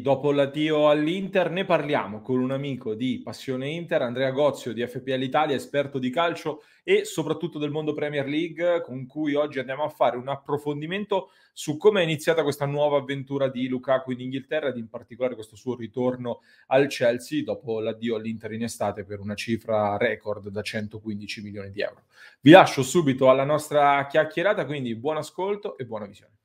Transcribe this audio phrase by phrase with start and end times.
[0.00, 1.16] dopo l'addio all'Inter?
[1.28, 5.98] Inter ne parliamo con un amico di Passione Inter, Andrea Gozio di FPL Italia, esperto
[5.98, 10.28] di calcio e soprattutto del mondo Premier League, con cui oggi andiamo a fare un
[10.28, 15.34] approfondimento su come è iniziata questa nuova avventura di Lukaku in Inghilterra ed in particolare
[15.34, 20.62] questo suo ritorno al Chelsea dopo l'addio all'Inter in estate per una cifra record da
[20.62, 22.04] 115 milioni di euro.
[22.40, 26.37] Vi lascio subito alla nostra chiacchierata, quindi buon ascolto e buona visione.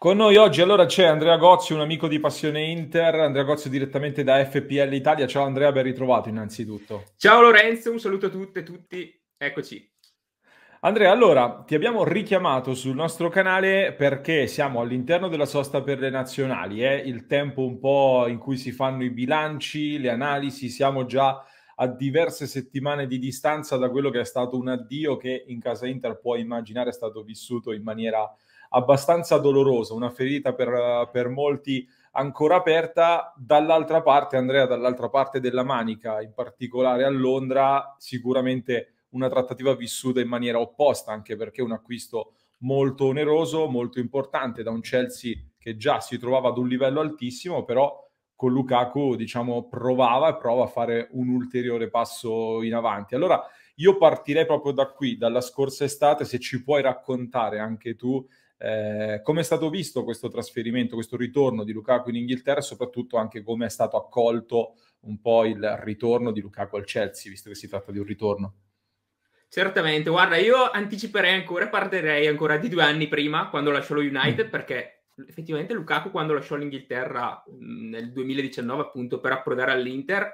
[0.00, 4.22] Con noi oggi allora c'è Andrea Gozzi, un amico di Passione Inter, Andrea Gozzi direttamente
[4.22, 5.26] da FPL Italia.
[5.26, 7.02] Ciao Andrea, ben ritrovato innanzitutto.
[7.16, 9.92] Ciao Lorenzo, un saluto a tutte e tutti, eccoci.
[10.82, 16.10] Andrea, allora ti abbiamo richiamato sul nostro canale perché siamo all'interno della sosta per le
[16.10, 21.06] nazionali, è il tempo un po' in cui si fanno i bilanci, le analisi, siamo
[21.06, 25.58] già a diverse settimane di distanza da quello che è stato un addio che in
[25.58, 28.32] casa Inter puoi immaginare è stato vissuto in maniera
[28.70, 33.32] abbastanza dolorosa, una ferita per, per molti ancora aperta.
[33.36, 40.20] Dall'altra parte, Andrea, dall'altra parte della manica, in particolare a Londra, sicuramente una trattativa vissuta
[40.20, 45.76] in maniera opposta, anche perché un acquisto molto oneroso, molto importante da un Chelsea che
[45.76, 50.68] già si trovava ad un livello altissimo, però con Lukaku, diciamo, provava e prova a
[50.68, 53.14] fare un ulteriore passo in avanti.
[53.14, 53.44] Allora,
[53.76, 58.24] io partirei proprio da qui, dalla scorsa estate, se ci puoi raccontare anche tu
[58.58, 63.16] eh, come è stato visto questo trasferimento, questo ritorno di Lukaku in Inghilterra e soprattutto
[63.16, 67.54] anche come è stato accolto un po' il ritorno di Lukaku al Chelsea, visto che
[67.54, 68.54] si tratta di un ritorno?
[69.48, 74.48] Certamente, guarda, io anticiperei ancora, partirei ancora di due anni prima, quando lasciò lo United,
[74.48, 74.50] mm.
[74.50, 80.32] perché effettivamente Lukaku quando lasciò l'Inghilterra nel 2019 appunto per approdare all'Inter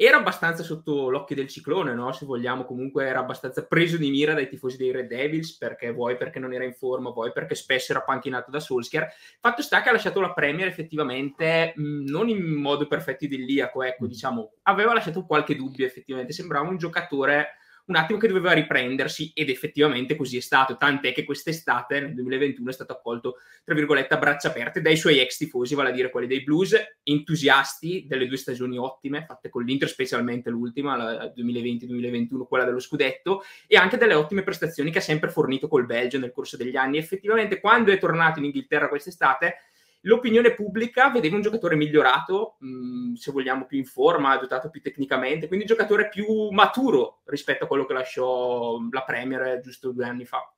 [0.00, 2.12] era abbastanza sotto l'occhio del ciclone, no?
[2.12, 6.16] se vogliamo, comunque era abbastanza preso di mira dai tifosi dei Red Devils, perché vuoi
[6.16, 9.08] perché non era in forma, vuoi perché spesso era panchinato da Solskjaer.
[9.40, 14.04] Fatto sta che ha lasciato la Premier effettivamente mh, non in modo perfetto idilliaco, ecco,
[14.04, 14.08] mm.
[14.08, 17.57] diciamo, aveva lasciato qualche dubbio effettivamente, sembrava un giocatore
[17.88, 22.70] un attimo che doveva riprendersi ed effettivamente così è stato, tant'è che quest'estate, nel 2021,
[22.70, 26.10] è stato accolto, tra virgolette, a braccia aperte dai suoi ex tifosi, vale a dire
[26.10, 32.46] quelli dei Blues, entusiasti delle due stagioni ottime, fatte con l'Inter, specialmente l'ultima, la 2020-2021,
[32.46, 36.32] quella dello scudetto, e anche delle ottime prestazioni che ha sempre fornito col Belgio nel
[36.32, 36.98] corso degli anni.
[36.98, 39.56] Effettivamente, quando è tornato in Inghilterra quest'estate,
[40.02, 44.80] l'opinione pubblica vedeva un giocatore migliorato, mh, mm, se vogliamo più in forma, dotato più
[44.80, 50.04] tecnicamente, quindi un giocatore più maturo rispetto a quello che lasciò la Premier giusto due
[50.04, 50.52] anni fa.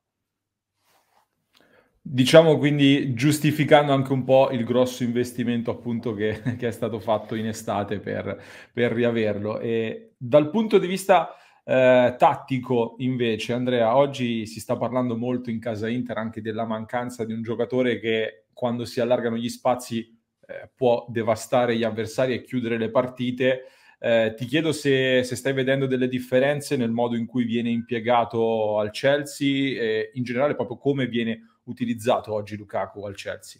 [2.03, 7.35] Diciamo quindi giustificando anche un po' il grosso investimento appunto che, che è stato fatto
[7.35, 8.41] in estate per,
[8.73, 9.59] per riaverlo.
[9.59, 15.59] E dal punto di vista eh, tattico invece, Andrea, oggi si sta parlando molto in
[15.59, 20.69] casa Inter anche della mancanza di un giocatore che quando si allargano gli spazi eh,
[20.75, 23.63] può devastare gli avversari e chiudere le partite.
[23.97, 28.77] Eh, ti chiedo se, se, stai vedendo delle differenze nel modo in cui viene impiegato
[28.77, 33.59] al Chelsea e in generale proprio come viene utilizzato oggi Lukaku al Chelsea.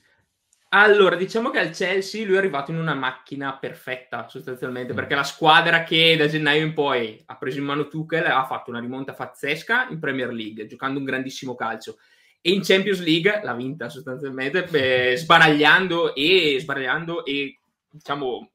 [0.74, 4.96] Allora, diciamo che al Chelsea lui è arrivato in una macchina perfetta sostanzialmente, mm.
[4.96, 8.70] perché la squadra che da gennaio in poi ha preso in mano Tuchel ha fatto
[8.70, 11.98] una rimonta pazzesca in Premier League, giocando un grandissimo calcio
[12.42, 17.58] e in Champions League l'ha vinta sostanzialmente beh, sbaragliando e sbaragliando e
[17.90, 18.50] diciamo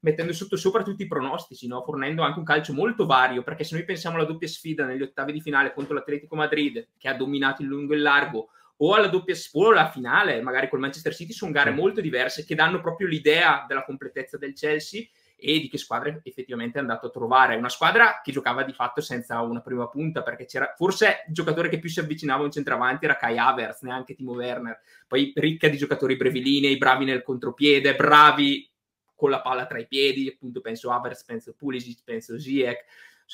[0.00, 1.82] mettendo sotto sopra tutti i pronostici, no?
[1.82, 5.32] fornendo anche un calcio molto vario, perché se noi pensiamo alla doppia sfida negli ottavi
[5.32, 8.48] di finale contro l'Atletico Madrid, che ha dominato il lungo e il largo,
[8.78, 12.56] o alla doppia o alla finale, magari col Manchester City, sono gare molto diverse che
[12.56, 15.02] danno proprio l'idea della completezza del Chelsea
[15.42, 17.56] e di che squadra effettivamente è andato a trovare.
[17.56, 21.68] Una squadra che giocava di fatto senza una prima punta, perché c'era forse il giocatore
[21.68, 24.80] che più si avvicinava a un centravanti era Kai Havertz, neanche Timo Werner.
[25.08, 28.70] Poi ricca di giocatori brevilinei, bravi nel contropiede, bravi
[29.14, 32.84] con la palla tra i piedi, appunto penso Havertz, penso Pulisic, penso Ziyech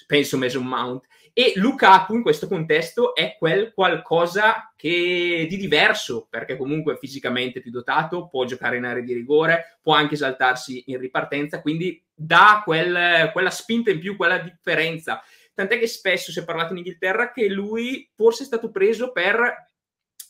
[0.07, 1.07] penso Mason Mount.
[1.33, 7.61] E Lukaku in questo contesto è quel qualcosa che di diverso, perché comunque è fisicamente
[7.61, 12.63] più dotato, può giocare in area di rigore, può anche esaltarsi in ripartenza, quindi dà
[12.65, 15.23] quel, quella spinta in più, quella differenza.
[15.55, 19.67] Tant'è che spesso si è parlato in Inghilterra che lui forse è stato preso per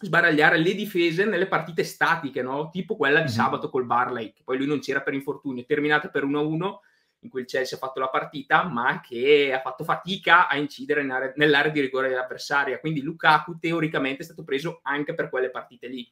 [0.01, 2.71] sbaragliare le difese nelle partite statiche, no?
[2.71, 3.35] tipo quella di mm-hmm.
[3.35, 6.79] sabato col Barley, che poi lui non c'era per infortunio, terminata per 1-1
[7.21, 11.01] in cui il Chelsea ha fatto la partita, ma che ha fatto fatica a incidere
[11.03, 12.79] area, nell'area di rigore dell'avversaria.
[12.79, 16.09] Quindi Lukaku teoricamente è stato preso anche per quelle partite lì.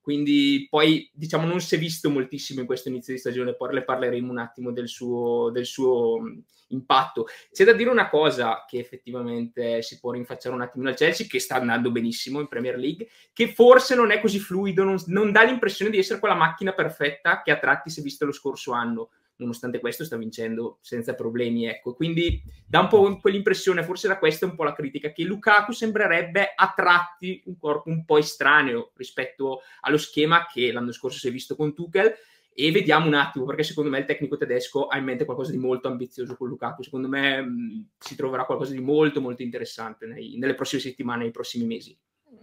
[0.00, 3.84] Quindi poi diciamo non si è visto moltissimo in questo inizio di stagione, poi le
[3.84, 6.20] parleremo un attimo del suo, del suo
[6.68, 7.26] impatto.
[7.52, 11.38] C'è da dire una cosa che effettivamente si può rinfacciare un attimo al Chelsea, che
[11.38, 15.42] sta andando benissimo in Premier League, che forse non è così fluido, non, non dà
[15.42, 19.10] l'impressione di essere quella macchina perfetta che a tratti si è visto lo scorso anno
[19.40, 21.94] nonostante questo sta vincendo senza problemi, ecco.
[21.94, 25.72] Quindi dà un po' quell'impressione, forse da questa è un po' la critica, che Lukaku
[25.72, 31.28] sembrerebbe a tratti un corpo un po' estraneo rispetto allo schema che l'anno scorso si
[31.28, 32.12] è visto con Tuchel
[32.52, 35.58] e vediamo un attimo, perché secondo me il tecnico tedesco ha in mente qualcosa di
[35.58, 40.36] molto ambizioso con Lukaku, secondo me mh, si troverà qualcosa di molto molto interessante nei,
[40.36, 41.96] nelle prossime settimane, nei prossimi mesi.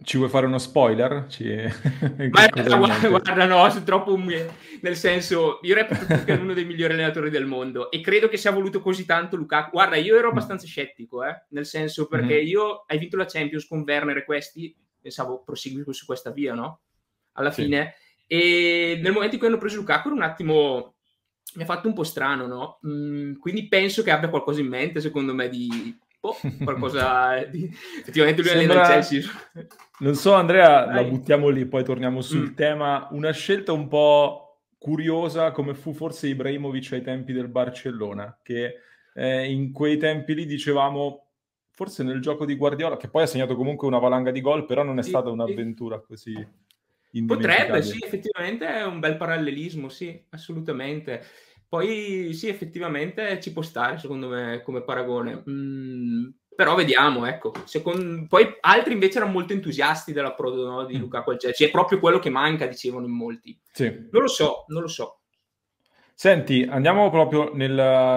[0.03, 1.25] Ci vuoi fare uno spoiler?
[1.27, 1.43] Ci...
[2.29, 2.77] Guarda,
[3.07, 4.15] guarda, no, sono troppo
[4.81, 8.37] nel senso, io reputo che è uno dei migliori allenatori del mondo e credo che
[8.37, 9.71] sia voluto così tanto Lukaku.
[9.71, 11.45] Guarda, io ero abbastanza scettico, eh?
[11.49, 12.47] nel senso perché mm-hmm.
[12.47, 16.81] io hai vinto la Champions con Werner e questi, pensavo prosegui su questa via, no?
[17.33, 17.63] Alla sì.
[17.63, 17.95] fine.
[18.27, 20.95] E nel momento in cui hanno preso Lukaku un attimo
[21.55, 22.79] mi ha fatto un po' strano, no?
[22.87, 25.97] Mm, quindi penso che abbia qualcosa in mente, secondo me, di
[26.27, 27.65] boh, qualcosa di...
[27.99, 28.83] effettivamente lui Sembra...
[28.83, 29.31] allena il Chelsea.
[29.99, 30.95] Non so Andrea, Dai.
[30.95, 32.53] la buttiamo lì, poi torniamo sul mm.
[32.55, 33.07] tema.
[33.11, 38.75] Una scelta un po' curiosa come fu forse Ibrahimovic ai tempi del Barcellona, che
[39.13, 41.23] eh, in quei tempi lì dicevamo
[41.71, 44.83] forse nel gioco di Guardiola, che poi ha segnato comunque una valanga di gol, però
[44.83, 46.65] non è stata un'avventura così
[47.25, 51.25] Potrebbe, sì, effettivamente è un bel parallelismo, sì, assolutamente.
[51.69, 55.43] Poi sì, effettivamente ci può stare, secondo me, come paragone.
[55.49, 57.51] Mm, però vediamo, ecco.
[57.65, 58.25] Secondo...
[58.27, 60.99] Poi altri invece erano molto entusiasti dell'approdo no, di mm.
[61.01, 61.67] Lukaku al Chelsea.
[61.67, 63.59] È proprio quello che manca, dicevano in molti.
[63.71, 63.85] Sì.
[64.11, 65.19] Non lo so, non lo so.
[66.13, 67.73] Senti, andiamo proprio nel,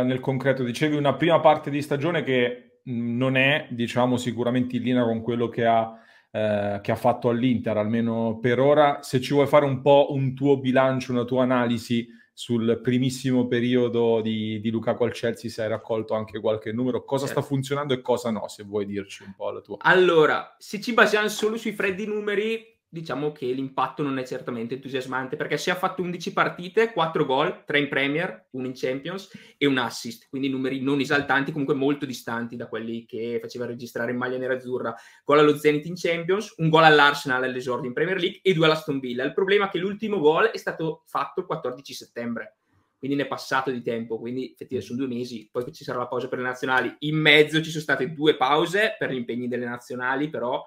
[0.07, 0.63] nel concreto.
[0.63, 5.21] Dicevi una prima parte di stagione che mm, non è, diciamo, sicuramente in linea con
[5.23, 5.93] quello che ha,
[6.31, 9.03] eh, che ha fatto all'Inter, almeno per ora.
[9.03, 12.07] Se ci vuoi fare un po' un tuo bilancio, una tua analisi
[12.41, 17.27] sul primissimo periodo di, di Lukaku al Chelsea se hai raccolto anche qualche numero, cosa
[17.27, 17.43] certo.
[17.43, 19.77] sta funzionando e cosa no, se vuoi dirci un po' la tua.
[19.81, 25.37] Allora, se ci basiamo solo sui freddi numeri, diciamo che l'impatto non è certamente entusiasmante
[25.37, 29.67] perché si ha fatto 11 partite, 4 gol, 3 in Premier, 1 in Champions e
[29.67, 34.17] un assist, quindi numeri non esaltanti, comunque molto distanti da quelli che faceva registrare in
[34.17, 34.93] maglia nerazzurra.
[35.25, 38.99] Gol allo Zenit in Champions, un gol all'Arsenal all'esordio in Premier League e due all'Aston
[38.99, 39.23] Villa.
[39.23, 42.57] Il problema è che l'ultimo gol è stato fatto il 14 settembre,
[42.99, 46.09] quindi ne è passato di tempo, quindi effettivamente sono due mesi, poi ci sarà la
[46.09, 46.93] pausa per le nazionali.
[47.01, 50.67] In mezzo ci sono state due pause per gli impegni delle nazionali, però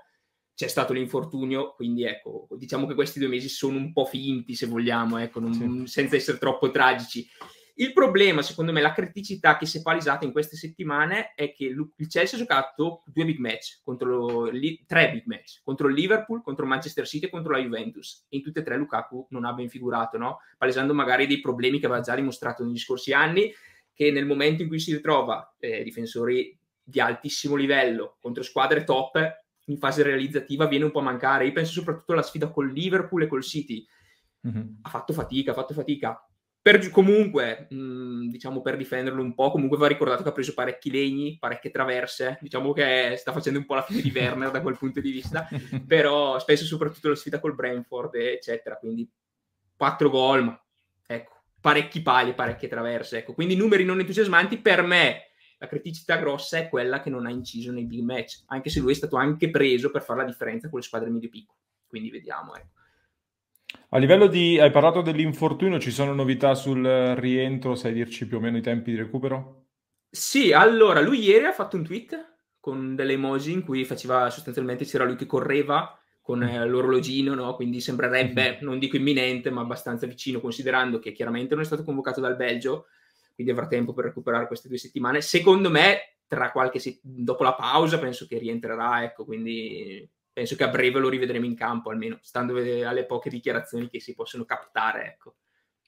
[0.55, 4.67] c'è stato l'infortunio, quindi ecco, diciamo che questi due mesi sono un po' finti, se
[4.67, 5.91] vogliamo, ecco, non, sì.
[5.91, 7.27] senza essere troppo tragici.
[7.75, 11.65] Il problema, secondo me, la criticità che si è palisata in queste settimane è che
[11.65, 16.43] il Chelsea ha giocato due big match, contro li, tre big match, contro il Liverpool,
[16.43, 18.27] contro il Manchester City e contro la Juventus.
[18.29, 20.37] E in tutte e tre Lukaku non ha ben figurato, no?
[20.55, 23.51] palesando magari dei problemi che aveva già dimostrato negli scorsi anni,
[23.91, 29.42] che nel momento in cui si ritrova eh, difensori di altissimo livello contro squadre top
[29.65, 31.45] in fase realizzativa viene un po' a mancare.
[31.45, 33.85] Io penso soprattutto alla sfida col Liverpool e col City.
[34.47, 34.67] Mm-hmm.
[34.81, 36.27] Ha fatto fatica, ha fatto fatica.
[36.61, 40.53] Per, comunque, mh, mm, diciamo per difenderlo un po', comunque va ricordato che ha preso
[40.53, 42.37] parecchi legni, parecchie traverse.
[42.41, 45.47] Diciamo che sta facendo un po' la fine di Werner da quel punto di vista,
[45.85, 48.77] però spesso soprattutto la sfida col Brentford, eccetera.
[48.77, 49.09] Quindi
[49.75, 50.63] quattro gol, ma
[51.05, 53.17] ecco, parecchi pali, parecchie traverse.
[53.17, 53.33] Ecco.
[53.33, 55.32] Quindi numeri non entusiasmanti per me
[55.63, 58.91] la criticità grossa è quella che non ha inciso nei big match, anche se lui
[58.91, 61.57] è stato anche preso per fare la differenza con le squadre medio-piccole.
[61.87, 62.53] Quindi vediamo.
[62.53, 62.81] Ecco.
[63.89, 64.59] A livello di...
[64.59, 66.83] hai parlato dell'infortunio, ci sono novità sul
[67.15, 69.67] rientro, sai dirci più o meno i tempi di recupero?
[70.09, 74.83] Sì, allora, lui ieri ha fatto un tweet con delle emoji in cui faceva sostanzialmente,
[74.83, 76.43] c'era lui che correva con mm.
[76.43, 77.55] eh, l'orologino, no?
[77.55, 78.65] quindi sembrerebbe, mm-hmm.
[78.65, 82.87] non dico imminente, ma abbastanza vicino, considerando che chiaramente non è stato convocato dal Belgio,
[83.33, 85.21] quindi avrà tempo per recuperare queste due settimane.
[85.21, 90.63] Secondo me, tra qualche se- dopo la pausa, penso che rientrerà, ecco, quindi penso che
[90.63, 95.05] a breve lo rivedremo in campo, almeno stando alle poche dichiarazioni che si possono captare,
[95.05, 95.35] ecco.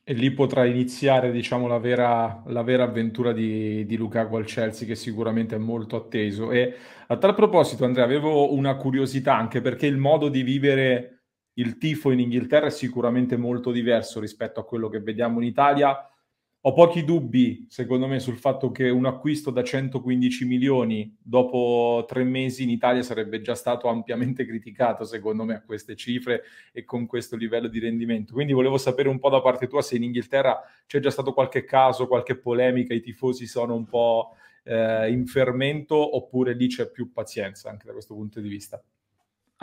[0.08, 4.86] E lì potrà iniziare, diciamo, la vera, la vera avventura di, di Lukaku al Chelsea,
[4.86, 6.52] che sicuramente è molto atteso.
[6.52, 6.76] E
[7.08, 11.24] a tal proposito, Andrea, avevo una curiosità anche perché il modo di vivere
[11.54, 15.98] il tifo in Inghilterra è sicuramente molto diverso rispetto a quello che vediamo in Italia
[16.68, 22.24] ho pochi dubbi, secondo me, sul fatto che un acquisto da 115 milioni dopo tre
[22.24, 26.42] mesi in Italia sarebbe già stato ampiamente criticato, secondo me, a queste cifre
[26.74, 28.34] e con questo livello di rendimento.
[28.34, 31.66] Quindi volevo sapere un po' da parte tua se in Inghilterra c'è già stato qualche
[31.66, 34.32] caso, qualche polemica, i tifosi sono un po'
[34.64, 38.84] eh, in fermento oppure lì c'è più pazienza anche da questo punto di vista.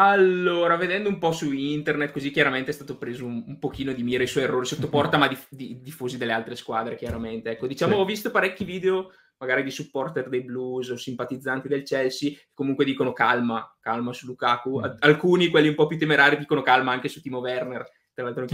[0.04, 4.02] Allora, vedendo un po' su internet, così chiaramente è stato preso un, un pochino di
[4.02, 7.50] mira i suoi errori sotto porta, ma di, di, diffusi dalle altre squadre, chiaramente.
[7.50, 8.00] Ecco, diciamo, sì.
[8.00, 12.84] ho visto parecchi video, magari di supporter dei Blues o simpatizzanti del Chelsea, che comunque
[12.84, 14.80] dicono calma, calma su Lukaku.
[14.80, 14.90] Mm.
[14.98, 17.88] Alcuni, quelli un po' più temerari, dicono calma anche su Timo Werner.
[18.12, 18.44] Tra l'altro,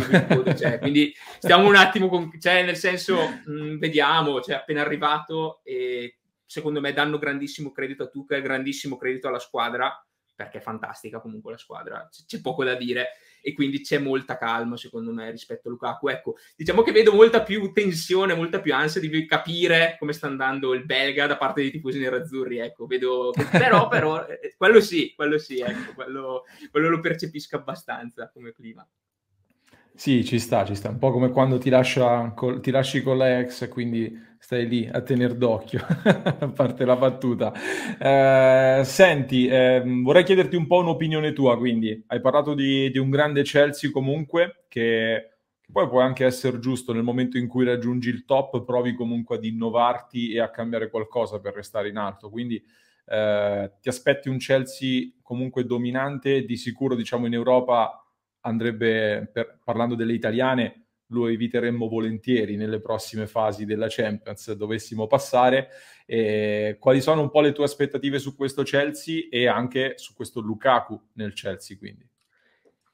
[0.54, 5.60] cioè, quindi stiamo un attimo con, cioè, nel senso, mh, mm, vediamo, cioè, appena arrivato,
[5.64, 9.98] e secondo me danno grandissimo credito a Tuchel, grandissimo credito alla squadra
[10.38, 13.08] perché è fantastica comunque la squadra, c- c'è poco da dire
[13.42, 16.06] e quindi c'è molta calma secondo me rispetto a Lukaku.
[16.10, 20.74] Ecco, diciamo che vedo molta più tensione, molta più ansia di capire come sta andando
[20.74, 25.38] il belga da parte dei tifosi nerazzurri, ecco, vedo però, però eh, quello sì, quello
[25.38, 28.88] sì, ecco, quello, quello lo percepisco abbastanza come clima.
[30.00, 30.90] Sì, ci sta, ci sta.
[30.90, 34.88] Un po' come quando ti, lascia, col, ti lasci con la ex, quindi stai lì
[34.90, 35.84] a tenere d'occhio,
[36.38, 37.52] a parte la battuta.
[37.98, 43.10] Eh, senti, eh, vorrei chiederti un po' un'opinione tua, quindi hai parlato di, di un
[43.10, 48.08] grande Chelsea comunque, che, che, poi può anche essere giusto nel momento in cui raggiungi
[48.08, 52.30] il top, provi comunque ad innovarti e a cambiare qualcosa per restare in alto.
[52.30, 52.62] Quindi
[53.04, 58.00] eh, ti aspetti un Chelsea comunque dominante, di sicuro diciamo in Europa
[58.40, 65.68] andrebbe, per, parlando delle italiane, lo eviteremmo volentieri nelle prossime fasi della Champions, dovessimo passare.
[66.06, 70.40] Eh, quali sono un po' le tue aspettative su questo Chelsea e anche su questo
[70.40, 72.06] Lukaku nel Chelsea, quindi?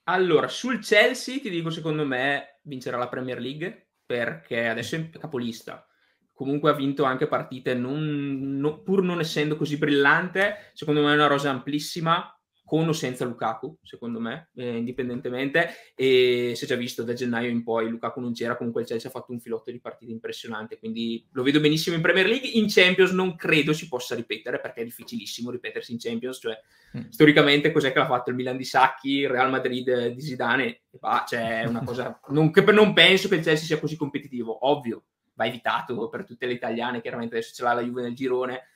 [0.05, 5.87] Allora, sul Chelsea ti dico, secondo me, vincerà la Premier League perché adesso è capolista.
[6.33, 10.71] Comunque ha vinto anche partite non, non, pur non essendo così brillante.
[10.75, 12.29] Secondo me è una rosa amplissima
[12.65, 15.69] con o senza Lukaku, secondo me, eh, indipendentemente.
[15.95, 19.09] E si è già visto da gennaio in poi Lukaku non c'era, comunque il Chelsea
[19.09, 22.49] ha fatto un filotto di partite impressionante, quindi lo vedo benissimo in Premier League.
[22.49, 26.59] In Champions non credo si possa ripetere perché è difficilissimo ripetersi in Champions, cioè
[26.97, 27.11] mm.
[27.11, 30.81] storicamente cos'è che l'ha fatto il Milan di Sacchi, il Real Madrid di Zidane e
[30.99, 35.05] va, cioè una cosa non, che, non penso che il Chelsea sia così competitivo, ovvio,
[35.35, 38.69] va evitato per tutte le italiane, chiaramente adesso ce l'ha la Juve nel girone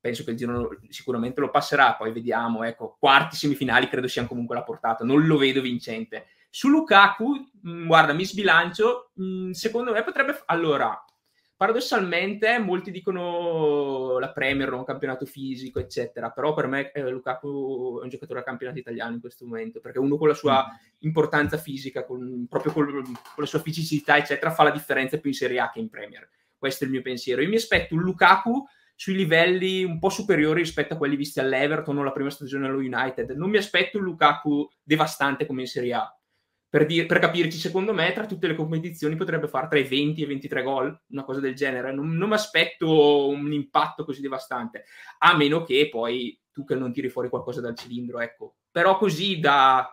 [0.00, 4.54] penso che il giro sicuramente lo passerà, poi vediamo, ecco, quarti semifinali credo siano comunque
[4.54, 6.26] la portata, non lo vedo vincente.
[6.48, 7.28] Su Lukaku,
[7.62, 10.42] mh, mm, guarda, mi sbilancio, mh, mm, secondo me potrebbe...
[10.46, 11.04] Allora,
[11.54, 18.02] paradossalmente molti dicono la Premier, un campionato fisico, eccetera, però per me eh, Lukaku è
[18.02, 20.76] un giocatore a campionato italiano in questo momento, perché uno con la sua mm.
[21.00, 25.36] importanza fisica, con, proprio con, con la sua fisicità, eccetera, fa la differenza più in
[25.36, 26.26] Serie A che in Premier.
[26.56, 27.42] Questo è il mio pensiero.
[27.42, 28.66] Io mi aspetto un Lukaku
[29.00, 32.80] sui livelli un po' superiori rispetto a quelli visti all'Everton o la prima stagione allo
[32.80, 33.30] United.
[33.30, 36.20] Non mi aspetto un Lukaku devastante come in Serie A.
[36.68, 40.20] Per, dir, per, capirci, secondo me, tra tutte le competizioni potrebbe fare tra i 20
[40.20, 41.94] e i 23 gol, una cosa del genere.
[41.94, 44.84] Non, non mi aspetto un impatto così devastante,
[45.20, 48.56] a meno che poi tu che non tiri fuori qualcosa dal cilindro, ecco.
[48.70, 49.88] Però così da,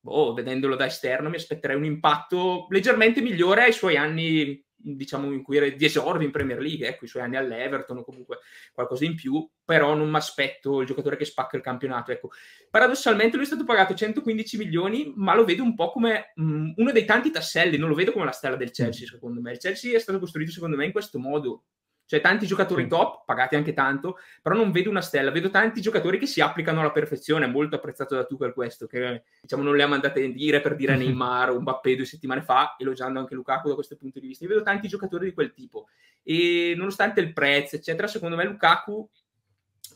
[0.00, 5.42] boh, vedendolo da esterno, mi aspetterei un impatto leggermente migliore ai suoi anni diciamo in
[5.42, 8.38] cui era di esordio in Premier League, ecco i suoi anni all'Everton o comunque
[8.72, 12.12] qualcosa in più, però non mi aspetto il giocatore che spacca il campionato.
[12.12, 12.30] Ecco.
[12.70, 16.70] Paradossalmente lui è stato pagato 115 milioni, ma lo vedo un po' come mh, mm,
[16.76, 19.52] uno dei tanti tasselli, non lo vedo come la stella del Chelsea secondo me.
[19.52, 21.64] Il Chelsea è stato costruito secondo me in questo modo,
[22.06, 26.18] cioè tanti giocatori top, pagati anche tanto, però non vedo una stella, vedo tanti giocatori
[26.18, 29.86] che si applicano alla perfezione, molto apprezzato da Tuchel questo, che diciamo non le ha
[29.86, 33.74] mandate a dire per dire Neymar o Mbappé due settimane fa, elogiando anche Lukaku da
[33.74, 34.44] questo punto di vista.
[34.44, 35.88] Io vedo tanti giocatori di quel tipo
[36.22, 39.08] e nonostante il prezzo, eccetera, secondo me Lukaku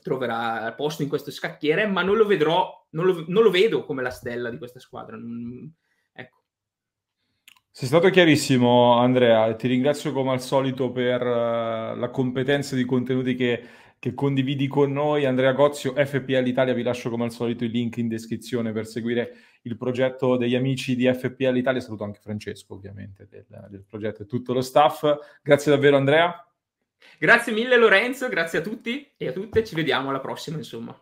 [0.03, 4.03] troverà posto in questo scacchiere, ma non lo vedrò, non lo, non lo vedo come
[4.03, 5.17] la stella di questa squadra.
[5.17, 5.71] Non,
[7.79, 13.37] sei stato chiarissimo Andrea, ti ringrazio come al solito per uh, la competenza di contenuti
[13.37, 13.65] che,
[14.01, 15.27] che, condividi con noi.
[15.27, 19.61] Andrea Gozio, FPL Italia, vi lascio come al solito il link in descrizione per seguire
[19.63, 21.81] il progetto degli amici di FPL Italia.
[21.81, 25.05] Saluto anche Francesco, ovviamente, del, del progetto e tutto lo staff.
[25.41, 26.35] Grazie davvero, Andrea.
[27.17, 28.29] Grazie mille, Lorenzo.
[28.29, 29.63] Grazie a tutti e a tutte.
[29.63, 31.01] Ci vediamo alla prossima, insomma.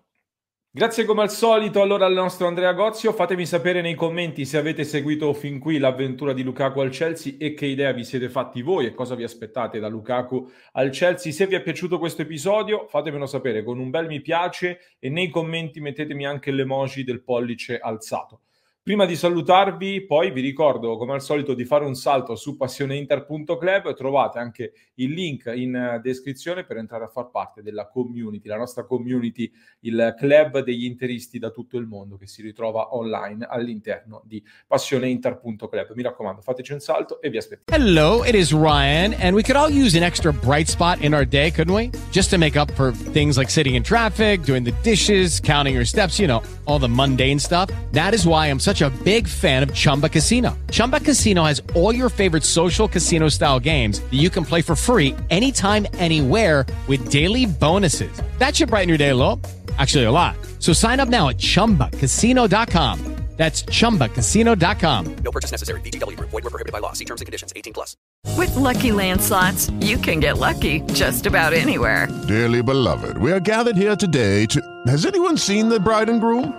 [0.76, 4.84] Grazie come al solito allora al nostro Andrea Gozio, fatemi sapere nei commenti se avete
[4.84, 8.84] seguito fin qui l'avventura di Lukaku al Chelsea e che idea vi siete fatti voi
[8.84, 11.32] e cosa vi aspettate da Lukaku al Chelsea.
[11.32, 15.30] Se vi è piaciuto questo episodio fatemelo sapere con un bel mi piace e nei
[15.30, 18.42] commenti mettetemi anche l'emoji del pollice alzato.
[18.86, 23.92] Prima di salutarvi, poi vi ricordo come al solito di fare un salto su passioneinter.club,
[23.94, 28.58] trovate anche il link in eh, descrizione per entrare a far parte della community, la
[28.58, 29.50] nostra community,
[29.80, 35.92] il club degli interisti da tutto il mondo che si ritrova online all'interno di passioneinter.club.
[35.92, 37.84] Mi raccomando, fateci un salto e vi aspettiamo.
[37.84, 41.26] Hello, it is Ryan and we could all use an extra bright spot in our
[41.26, 41.90] day, couldn't we?
[42.12, 45.84] Just to make up for things like sitting in traffic, doing the dishes, counting your
[45.84, 47.68] steps, you know, all the mundane stuff.
[47.90, 50.56] That is why I'm such a big fan of Chumba Casino.
[50.70, 54.76] Chumba Casino has all your favorite social casino style games that you can play for
[54.76, 58.22] free anytime, anywhere with daily bonuses.
[58.38, 59.40] That should brighten your day a little.
[59.78, 60.36] Actually, a lot.
[60.60, 63.16] So sign up now at chumbacasino.com.
[63.36, 65.16] That's chumbacasino.com.
[65.22, 65.80] No purchase necessary.
[65.82, 66.30] VGW Group.
[66.30, 66.92] Void were prohibited by law.
[66.94, 67.52] See terms and conditions.
[67.54, 67.96] 18 plus.
[68.36, 72.08] With Lucky Land slots, you can get lucky just about anywhere.
[72.26, 74.58] Dearly beloved, we are gathered here today to.
[74.86, 76.58] Has anyone seen the bride and groom?